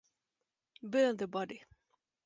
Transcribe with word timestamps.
Burn 0.81 1.17
the 1.17 1.27
body! 1.27 1.61